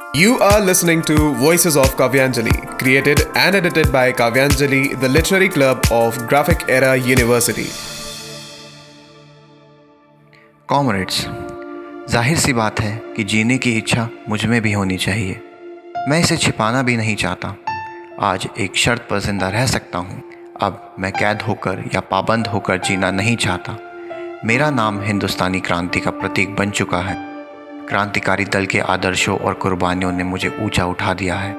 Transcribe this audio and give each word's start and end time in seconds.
You 0.00 0.38
are 0.38 0.60
listening 0.60 1.02
to 1.02 1.34
Voices 1.34 1.76
of 1.76 1.96
Kavyanjali, 1.96 2.78
created 2.78 3.20
and 3.34 3.54
edited 3.54 3.90
by 3.92 4.12
Kavyanjali, 4.12 5.00
the 5.00 5.08
literary 5.08 5.48
club 5.48 5.84
of 5.90 6.16
Graphic 6.28 6.64
Era 6.68 6.96
University. 6.96 7.66
Comrades 10.68 11.20
ज़ाहिर 12.10 12.38
सी 12.38 12.52
बात 12.52 12.80
है 12.80 12.96
कि 13.16 13.24
जीने 13.24 13.58
की 13.58 13.76
इच्छा 13.78 14.08
मुझमें 14.28 14.60
भी 14.62 14.72
होनी 14.72 14.96
चाहिए। 14.96 15.40
मैं 16.08 16.20
इसे 16.20 16.36
छिपाना 16.36 16.82
भी 16.82 16.96
नहीं 16.96 17.16
चाहता। 17.16 17.54
आज 18.20 18.48
एक 18.58 18.76
शर्त 18.76 19.06
पर 19.10 19.20
ज़िंदा 19.20 19.48
रह 19.48 19.66
सकता 19.66 19.98
हूँ। 19.98 20.22
अब 20.60 20.94
मैं 20.98 21.12
कैद 21.12 21.42
होकर 21.42 21.84
या 21.94 22.00
पाबंद 22.00 22.46
होकर 22.46 22.78
जीना 22.78 23.10
नहीं 23.10 23.36
चाहता। 23.36 23.78
मेरा 24.44 24.70
नाम 24.70 25.00
हिंदुस्तानी 25.02 25.60
क्रांति 25.60 26.00
का 26.00 26.10
प्रतीक 26.10 26.56
बन 26.56 26.70
चुका 26.70 26.98
है। 26.98 27.27
क्रांतिकारी 27.88 28.44
दल 28.44 28.66
के 28.66 28.78
आदर्शों 28.78 29.36
और 29.38 29.54
कुर्बानियों 29.54 30.10
ने 30.12 30.24
मुझे 30.24 30.48
ऊँचा 30.60 30.84
उठा 30.86 31.12
दिया 31.14 31.34
है। 31.34 31.50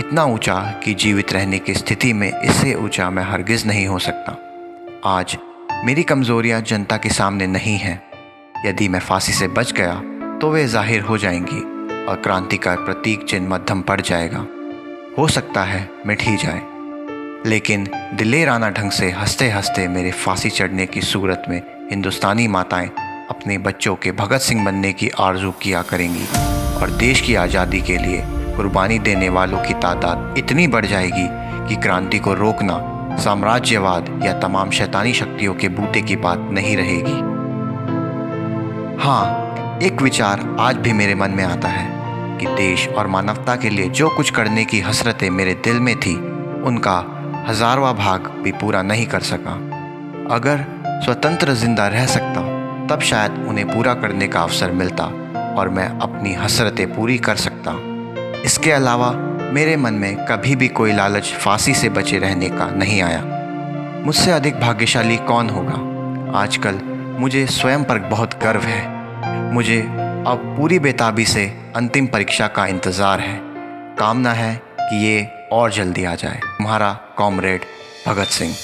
इतना 0.00 0.24
ऊँचा 0.24 0.54
कि 0.84 0.94
जीवित 0.94 1.32
रहने 1.32 1.58
की 1.58 1.74
स्थिति 1.74 2.12
में 2.12 2.28
इससे 2.28 2.74
ऊँचा 2.74 3.08
मैं 3.10 3.22
हरगिज़ 3.22 3.66
नहीं 3.66 3.86
हो 3.86 3.98
सकता। 3.98 4.36
आज 5.06 5.36
मेरी 5.84 6.02
कमज़ोरियाँ 6.02 6.60
जनता 6.60 6.96
के 6.96 7.08
सामने 7.08 7.46
नहीं 7.46 7.76
हैं। 7.78 8.00
यदि 8.66 8.88
मैं 8.88 9.00
फांसी 9.00 9.32
से 9.32 9.48
बच 9.48 9.72
गया 9.72 9.94
तो 10.40 10.50
वे 10.50 10.66
ज़ाहिर 10.68 11.02
हो 11.02 11.18
जाएँगी 11.18 11.60
और 12.06 12.20
क्रांति 12.22 12.56
का 12.56 12.74
प्रतीक 12.76 13.24
चिन्ह 13.24 13.48
मध्यम 13.48 13.82
पड़ 13.82 14.00
जाएगा। 14.00 14.46
हो 15.18 15.28
सकता 15.28 15.64
है 15.64 15.88
मिट 16.06 16.22
ही 16.22 16.36
जाए। 16.36 16.62
लेकिन 17.46 17.88
दिलेराना 18.14 18.70
ढंग 18.70 18.90
से 18.90 19.10
हँसते 19.10 19.50
हँसते 19.50 19.88
मेरे 19.88 20.10
फांसी 20.14 20.50
चढ़ने 20.50 20.86
की 20.86 21.00
सूरत 21.02 21.44
में 21.48 21.62
हिंदुस्तानी 21.90 22.48
माताएँ 22.48 22.90
अपने 23.30 23.56
बच्चों 23.58 23.94
के 23.94 24.12
भगत 24.12 24.40
सिंह 24.40 24.64
बनने 24.64 24.92
की 24.92 25.08
आरज़ू 25.20 25.50
किया 25.52 25.82
करेंगी 25.82 26.24
और 26.80 26.90
देश 26.90 27.20
की 27.20 27.34
आज़ादी 27.34 27.80
के 27.80 27.98
लिए 27.98 28.22
कुर्बानी 28.56 28.98
देने 28.98 29.28
वालों 29.28 29.58
की 29.58 29.74
तादाद 29.74 30.34
इतनी 30.38 30.66
बढ़ 30.66 30.86
जाएगी 30.86 31.26
कि 31.68 31.76
क्रांति 31.76 32.18
को 32.18 32.34
रोकना 32.34 32.78
साम्राज्यवाद 33.16 34.20
या 34.24 34.32
तमाम 34.40 34.70
शैतानी 34.70 35.12
शक्तियों 35.12 35.54
के 35.54 35.68
बूते 35.68 36.02
की 36.02 36.16
बात 36.16 36.48
नहीं 36.52 36.76
रहेगी। 36.76 37.18
हाँ 39.02 39.78
एक 39.82 40.02
विचार 40.02 40.56
आज 40.60 40.76
भी 40.76 40.92
मेरे 40.92 41.14
मन 41.14 41.30
में 41.30 41.44
आता 41.44 41.68
है 41.68 41.88
कि 42.38 42.46
देश 42.56 42.88
और 42.88 43.06
मानवता 43.06 43.56
के 43.56 43.70
लिए 43.70 43.88
जो 43.90 44.08
कुछ 44.16 44.30
करने 44.30 44.64
की 44.64 44.80
हसरतें 44.80 45.28
मेरे 45.30 45.54
दिल 45.64 45.80
में 45.80 45.94
थी, 45.96 46.14
उनका 46.62 46.98
हजारवा 47.48 47.92
भाग 47.94 48.30
भी 48.42 48.52
पूरा 48.52 48.82
नहीं 48.82 49.06
कर 49.06 49.20
सका। 49.24 49.54
अगर 50.34 50.64
स्वतंत्र 51.04 51.54
ज़िंदा 51.54 51.86
रह 51.88 52.06
सकता 52.06 52.40
तब 52.90 53.00
शायद 53.00 53.32
उन्हें 53.48 53.66
पूरा 53.68 53.94
करने 53.94 54.28
का 54.28 54.40
अवसर 54.40 54.70
मिलता 54.70 55.04
और 55.58 55.68
मैं 55.68 55.86
अपनी 56.00 56.32
हसरतें 56.34 56.94
पूरी 56.94 57.18
कर 57.18 57.36
सकता। 57.36 57.72
इसके 58.42 58.72
अलावा 58.72 59.10
मेरे 59.52 59.76
मन 59.76 59.94
में 59.94 60.24
कभी 60.24 60.56
भी 60.56 60.68
कोई 60.68 60.92
लालच 60.92 61.32
फांसी 61.34 61.74
से 61.74 61.88
बचे 61.88 62.18
रहने 62.18 62.48
का 62.48 62.66
नहीं 62.70 63.02
आया। 63.02 63.22
मुझसे 64.04 64.30
अधिक 64.30 64.60
भाग्यशाली 64.60 65.16
कौन 65.16 65.50
होगा? 65.50 65.78
आजकल 66.38 66.80
मुझे 67.20 67.46
स्वयं 67.46 67.84
पर 67.84 67.98
बहुत 67.98 68.38
गर्व 68.42 68.60
है। 68.60 69.52
मुझे 69.52 69.80
अब 70.26 70.54
पूरी 70.58 70.78
बेताबी 70.78 71.24
से 71.24 71.46
अंतिम 71.76 72.06
परीक्षा 72.06 72.48
का 72.48 72.66
इंतज़ार 72.66 73.20
है। 73.20 73.38
कामना 73.98 74.32
है 74.32 74.54
कि 74.80 75.04
ये 75.06 75.28
और 75.52 75.72
जल्दी 75.72 76.04
आ 76.04 76.14
जाए। 76.14 76.40
तुम्हारा 76.44 76.92
comrade 77.16 77.60
Bhagat 78.06 78.26
Singh. 78.26 78.54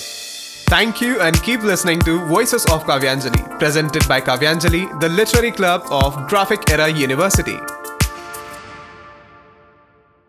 Thank 0.69 1.01
you 1.01 1.21
and 1.21 1.41
keep 1.45 1.63
listening 1.63 2.01
to 2.01 2.19
Voices 2.27 2.65
of 2.67 2.83
Kavyanjali, 2.83 3.57
presented 3.61 4.07
by 4.09 4.21
Kavyanjali, 4.21 4.99
the 4.99 5.09
literary 5.09 5.53
club 5.53 5.87
of 5.93 6.27
Graphic 6.27 6.69
Era 6.69 6.89
University. 6.89 7.57